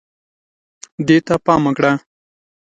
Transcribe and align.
دې 1.07 1.17
ته 1.25 1.35
پام 1.45 1.61
وکړه 1.67 1.91